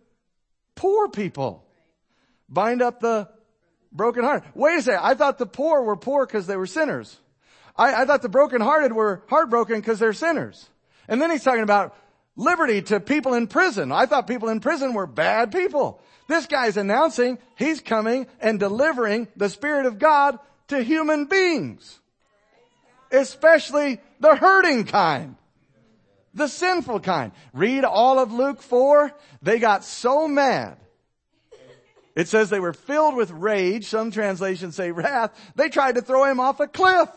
[0.79, 1.65] poor people.
[2.49, 3.29] Bind up the
[3.93, 4.45] broken heart.
[4.55, 5.01] Wait a second.
[5.05, 7.19] I thought the poor were poor because they were sinners.
[7.77, 10.69] I, I thought the brokenhearted were heartbroken because they're sinners.
[11.09, 11.97] And then he's talking about
[12.37, 13.91] liberty to people in prison.
[13.91, 16.01] I thought people in prison were bad people.
[16.29, 20.39] This guy's announcing he's coming and delivering the Spirit of God
[20.69, 21.99] to human beings.
[23.11, 25.37] Especially the hurting kind.
[26.35, 27.33] The sinful kind.
[27.53, 29.13] Read all of Luke 4.
[29.43, 30.77] They got so mad.
[32.15, 33.87] It says they were filled with rage.
[33.87, 35.31] Some translations say wrath.
[35.55, 37.09] They tried to throw him off a cliff.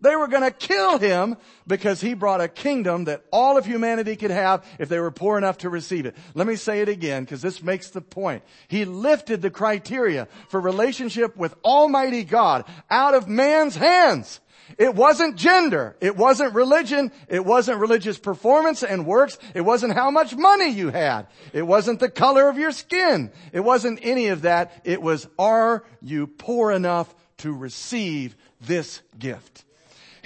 [0.00, 4.14] They were going to kill him because he brought a kingdom that all of humanity
[4.14, 6.14] could have if they were poor enough to receive it.
[6.34, 8.42] Let me say it again because this makes the point.
[8.68, 14.40] He lifted the criteria for relationship with Almighty God out of man's hands.
[14.78, 15.96] It wasn't gender.
[16.00, 17.12] It wasn't religion.
[17.28, 19.38] It wasn't religious performance and works.
[19.54, 21.26] It wasn't how much money you had.
[21.52, 23.30] It wasn't the color of your skin.
[23.52, 24.72] It wasn't any of that.
[24.84, 29.65] It was, are you poor enough to receive this gift?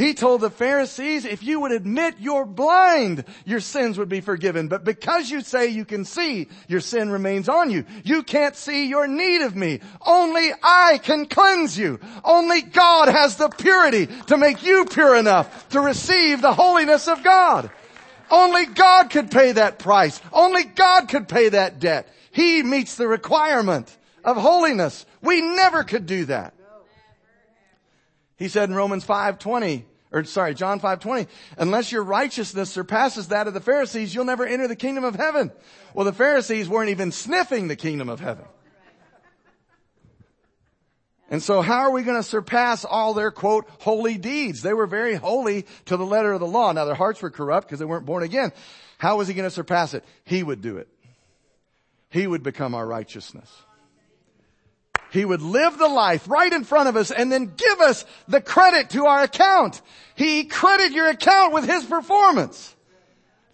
[0.00, 4.66] He told the Pharisees, if you would admit you're blind, your sins would be forgiven.
[4.66, 7.84] But because you say you can see, your sin remains on you.
[8.02, 9.80] You can't see your need of me.
[10.00, 12.00] Only I can cleanse you.
[12.24, 17.22] Only God has the purity to make you pure enough to receive the holiness of
[17.22, 17.70] God.
[18.30, 20.18] Only God could pay that price.
[20.32, 22.08] Only God could pay that debt.
[22.32, 25.04] He meets the requirement of holiness.
[25.20, 26.54] We never could do that.
[28.38, 33.55] He said in Romans 5:20, or sorry, John 5:20, unless your righteousness surpasses that of
[33.55, 35.53] the Pharisees, you'll never enter the kingdom of heaven.
[35.94, 38.44] Well, the Pharisees weren't even sniffing the kingdom of heaven.
[41.33, 44.62] And so how are we going to surpass all their quote holy deeds?
[44.62, 46.73] They were very holy to the letter of the law.
[46.73, 48.53] Now their hearts were corrupt because they weren't born again.
[48.99, 50.05] How was he going to surpass it?
[50.25, 50.88] He would do it.
[52.11, 53.49] He would become our righteousness.
[55.12, 58.40] He would live the life right in front of us and then give us the
[58.40, 59.81] credit to our account.
[60.14, 62.75] He credit your account with His performance.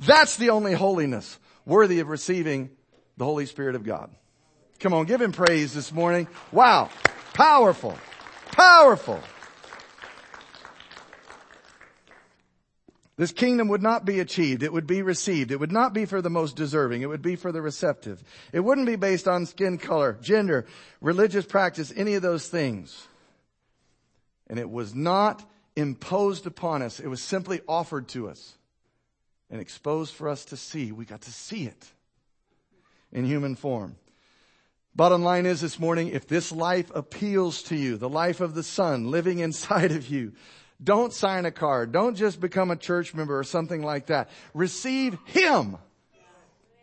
[0.01, 2.71] That's the only holiness worthy of receiving
[3.17, 4.11] the Holy Spirit of God.
[4.81, 6.29] Come on, give Him praise this morning.
[6.53, 6.91] Wow.
[7.33, 7.97] Powerful.
[8.53, 9.21] Powerful.
[13.17, 14.63] This kingdom would not be achieved.
[14.63, 15.51] It would be received.
[15.51, 17.01] It would not be for the most deserving.
[17.01, 18.23] It would be for the receptive.
[18.53, 20.67] It wouldn't be based on skin color, gender,
[21.01, 23.09] religious practice, any of those things.
[24.49, 27.01] And it was not imposed upon us.
[27.01, 28.59] It was simply offered to us
[29.51, 30.93] and exposed for us to see.
[30.93, 31.87] We got to see it
[33.13, 33.97] in human form.
[34.95, 38.63] Bottom line is this morning, if this life appeals to you, the life of the
[38.63, 40.33] Son living inside of you,
[40.83, 41.93] don't sign a card.
[41.93, 44.31] Don't just become a church member or something like that.
[44.55, 45.79] Receive Him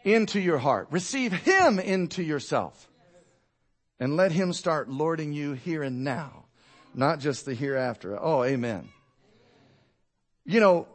[0.04, 0.88] into your heart.
[0.92, 2.90] Receive Him into yourself.
[4.00, 6.46] And let Him start lording you here and now,
[6.94, 8.18] not just the hereafter.
[8.20, 8.90] Oh, amen.
[10.46, 10.88] You know,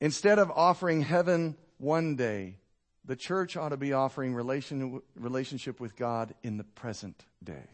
[0.00, 2.56] instead of offering heaven one day,
[3.04, 7.73] the church ought to be offering relation, relationship with God in the present day.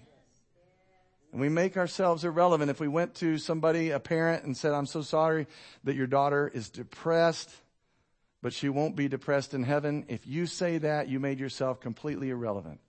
[1.33, 2.71] And we make ourselves irrelevant.
[2.71, 5.47] If we went to somebody, a parent, and said, I'm so sorry
[5.85, 7.51] that your daughter is depressed,
[8.43, 10.07] but she won't be depressed in heaven.
[10.09, 12.81] If you say that, you made yourself completely irrelevant.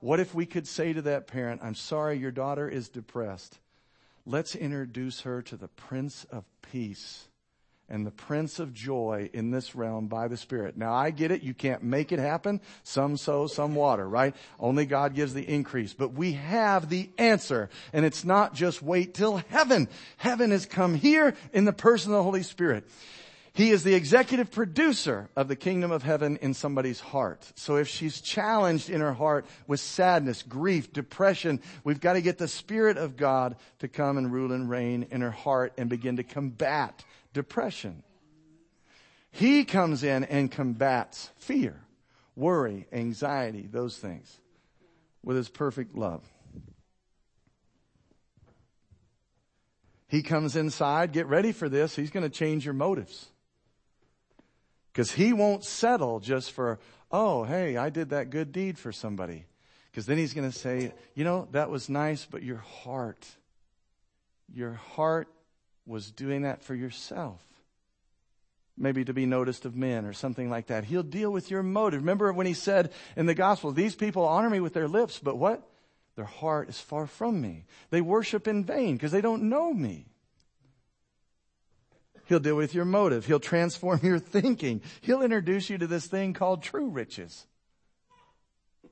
[0.00, 3.58] What if we could say to that parent, I'm sorry your daughter is depressed.
[4.26, 7.28] Let's introduce her to the Prince of Peace
[7.88, 10.76] and the Prince of Joy in this realm by the Spirit.
[10.76, 11.42] Now I get it.
[11.42, 12.60] You can't make it happen.
[12.82, 14.34] Some sow, some water, right?
[14.58, 15.94] Only God gives the increase.
[15.94, 17.70] But we have the answer.
[17.92, 19.88] And it's not just wait till heaven.
[20.16, 22.88] Heaven has come here in the person of the Holy Spirit.
[23.56, 27.50] He is the executive producer of the kingdom of heaven in somebody's heart.
[27.54, 32.36] So if she's challenged in her heart with sadness, grief, depression, we've got to get
[32.36, 36.16] the Spirit of God to come and rule and reign in her heart and begin
[36.16, 37.02] to combat
[37.36, 38.02] depression.
[39.30, 41.78] He comes in and combats fear,
[42.34, 44.40] worry, anxiety, those things
[45.22, 46.24] with his perfect love.
[50.08, 51.94] He comes inside, get ready for this.
[51.94, 53.26] He's going to change your motives.
[54.90, 56.78] Because he won't settle just for,
[57.12, 59.44] oh, hey, I did that good deed for somebody.
[59.90, 63.26] Because then he's going to say, you know, that was nice, but your heart,
[64.50, 65.28] your heart
[65.86, 67.40] was doing that for yourself.
[68.76, 70.84] Maybe to be noticed of men or something like that.
[70.84, 72.00] He'll deal with your motive.
[72.00, 75.38] Remember when he said in the gospel, these people honor me with their lips, but
[75.38, 75.66] what?
[76.16, 77.64] Their heart is far from me.
[77.90, 80.06] They worship in vain because they don't know me.
[82.26, 83.26] He'll deal with your motive.
[83.26, 84.82] He'll transform your thinking.
[85.00, 87.46] He'll introduce you to this thing called true riches.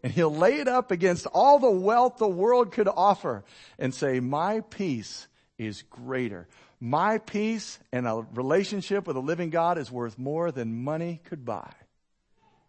[0.02, 3.42] And he'll lay it up against all the wealth the world could offer
[3.78, 5.26] and say, my peace
[5.56, 6.46] is greater.
[6.80, 11.44] My peace and a relationship with a living God is worth more than money could
[11.44, 11.70] buy.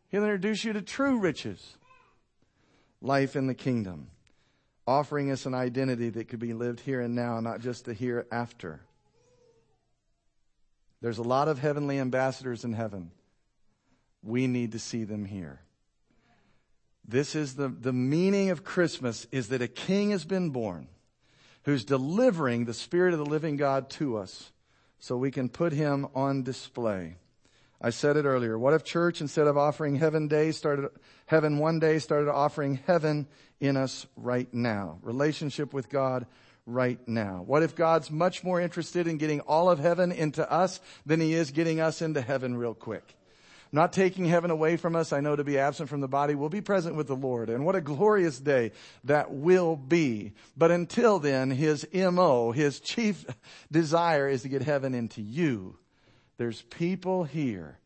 [0.10, 1.78] He'll introduce you to true riches.
[3.02, 4.08] Life in the kingdom.
[4.88, 8.82] Offering us an identity that could be lived here and now, not just the hereafter.
[11.02, 13.12] There's a lot of heavenly ambassadors in heaven.
[14.24, 15.62] We need to see them here.
[17.08, 20.88] This is the, the meaning of Christmas is that a king has been born
[21.66, 24.52] who's delivering the Spirit of the living God to us
[25.00, 27.18] so we can put him on display.
[27.82, 28.58] I said it earlier.
[28.58, 30.90] What if church, instead of offering heaven day, started,
[31.26, 33.28] heaven one day, started offering heaven
[33.60, 35.00] in us right now?
[35.02, 36.26] Relationship with God
[36.66, 37.44] right now.
[37.46, 41.34] What if God's much more interested in getting all of heaven into us than he
[41.34, 43.16] is getting us into heaven real quick?
[43.72, 45.14] Not taking heaven away from us.
[45.14, 47.50] I know to be absent from the body will be present with the Lord.
[47.50, 48.72] And what a glorious day
[49.04, 50.34] that will be.
[50.56, 53.26] But until then, his MO, his chief
[53.72, 55.78] desire is to get heaven into you.
[56.38, 57.80] There's people here.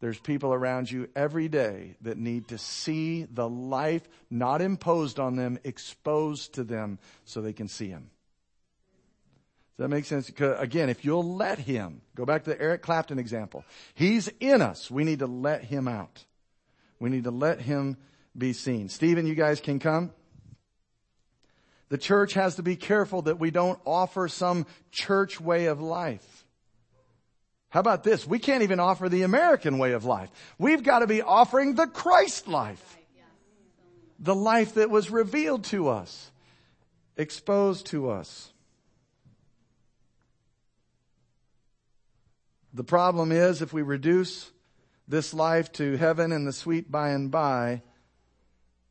[0.00, 5.36] There's people around you every day that need to see the life not imposed on
[5.36, 8.10] them, exposed to them so they can see him.
[9.76, 10.30] Does that make sense?
[10.38, 13.64] Again, if you'll let him, go back to the Eric Clapton example.
[13.94, 14.88] He's in us.
[14.88, 16.24] We need to let him out.
[17.00, 17.96] We need to let him
[18.38, 18.88] be seen.
[18.88, 20.12] Stephen, you guys can come.
[21.88, 26.44] The church has to be careful that we don't offer some church way of life.
[27.68, 28.24] How about this?
[28.24, 30.30] We can't even offer the American way of life.
[30.56, 32.96] We've got to be offering the Christ life.
[34.20, 36.30] The life that was revealed to us,
[37.16, 38.52] exposed to us.
[42.74, 44.50] The problem is if we reduce
[45.06, 47.82] this life to heaven and the sweet by and by,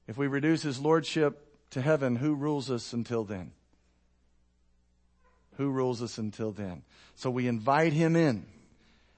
[0.07, 3.51] if we reduce his lordship to heaven, who rules us until then?
[5.57, 6.83] Who rules us until then?
[7.15, 8.45] So we invite him in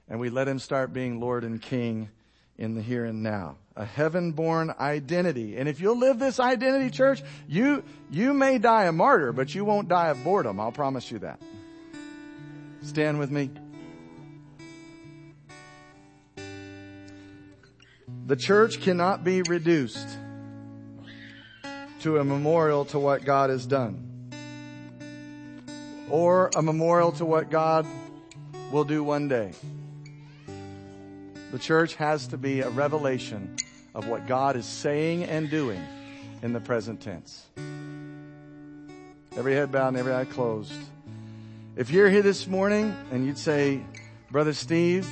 [0.08, 2.08] and we let him start being Lord and King
[2.58, 3.56] in the here and now.
[3.76, 5.56] A heaven born identity.
[5.56, 9.64] And if you'll live this identity, church, you, you may die a martyr, but you
[9.64, 10.58] won't die of boredom.
[10.58, 11.40] I'll promise you that.
[12.82, 13.50] Stand with me.
[18.24, 20.08] The church cannot be reduced
[22.00, 24.06] to a memorial to what God has done
[26.08, 27.86] or a memorial to what God
[28.70, 29.52] will do one day.
[31.52, 33.56] The church has to be a revelation
[33.94, 35.82] of what God is saying and doing
[36.42, 37.46] in the present tense.
[39.36, 40.72] Every head bowed and every eye closed.
[41.76, 43.82] If you're here this morning and you'd say,
[44.30, 45.08] Brother Steve,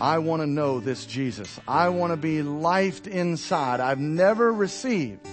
[0.00, 1.60] I want to know this Jesus.
[1.68, 3.80] I want to be lifed inside.
[3.80, 5.26] I've never received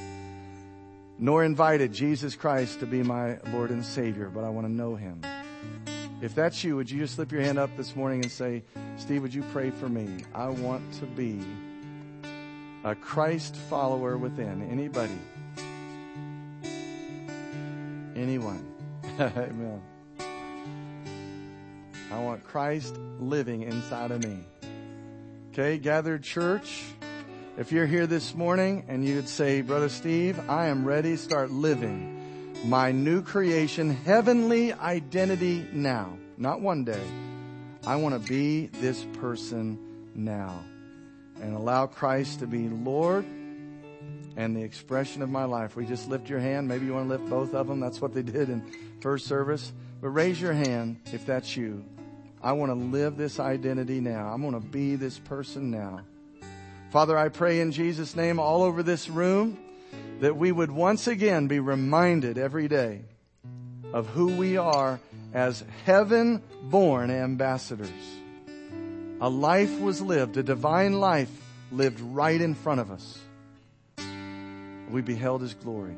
[1.19, 4.95] nor invited Jesus Christ to be my Lord and Savior, but I want to know
[4.95, 5.21] Him.
[6.21, 8.63] If that's you, would you just slip your hand up this morning and say,
[8.97, 10.23] Steve, would you pray for me?
[10.33, 11.41] I want to be
[12.83, 14.69] a Christ follower within.
[14.69, 15.17] Anybody?
[18.15, 18.65] Anyone?
[19.19, 19.81] Amen.
[22.11, 24.39] I want Christ living inside of me.
[25.51, 26.83] Okay, gathered church.
[27.57, 31.51] If you're here this morning and you'd say, Brother Steve, I am ready to start
[31.51, 32.15] living
[32.65, 37.01] my new creation, heavenly identity now, not one day.
[37.85, 39.77] I want to be this person
[40.15, 40.63] now
[41.41, 43.25] and allow Christ to be Lord
[44.35, 45.75] and the expression of my life.
[45.75, 46.67] We just lift your hand.
[46.67, 47.79] Maybe you want to lift both of them.
[47.79, 48.63] That's what they did in
[48.99, 49.71] first service.
[50.01, 51.83] But raise your hand if that's you.
[52.41, 54.27] I want to live this identity now.
[54.27, 56.01] I'm going to be this person now.
[56.91, 59.57] Father, I pray in Jesus' name all over this room
[60.21, 63.01] that we would once again be reminded every day
[63.93, 64.99] of who we are
[65.33, 67.89] as heaven born ambassadors.
[69.21, 71.31] A life was lived, a divine life
[71.71, 73.19] lived right in front of us.
[74.89, 75.95] We beheld his glory.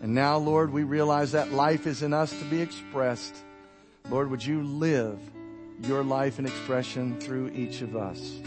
[0.00, 3.34] And now, Lord, we realize that life is in us to be expressed
[4.10, 5.18] Lord, would you live
[5.80, 8.38] your life and expression through each of us?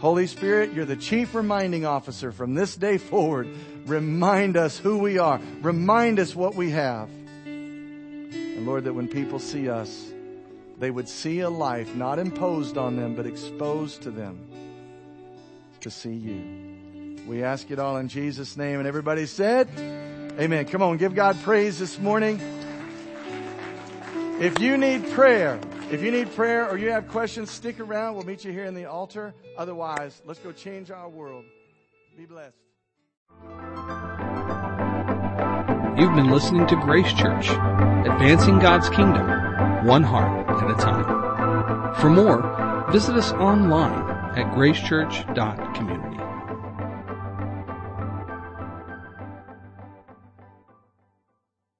[0.00, 3.48] Holy Spirit, you're the chief reminding officer from this day forward.
[3.86, 5.40] Remind us who we are.
[5.62, 7.08] Remind us what we have.
[7.46, 10.12] And Lord, that when people see us,
[10.78, 14.46] they would see a life not imposed on them, but exposed to them
[15.80, 17.24] to see you.
[17.26, 18.78] We ask it all in Jesus' name.
[18.78, 19.68] And everybody said,
[20.38, 20.66] Amen.
[20.66, 22.57] Come on, give God praise this morning.
[24.40, 25.58] If you need prayer,
[25.90, 28.14] if you need prayer or you have questions, stick around.
[28.14, 29.34] We'll meet you here in the altar.
[29.56, 31.44] Otherwise, let's go change our world.
[32.16, 32.54] Be blessed.
[35.98, 37.48] You've been listening to Grace Church,
[38.06, 39.26] advancing God's kingdom,
[39.84, 41.94] one heart at a time.
[41.96, 44.08] For more, visit us online
[44.38, 46.07] at gracechurch.community.